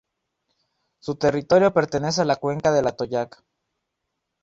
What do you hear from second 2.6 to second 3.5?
del Atoyac.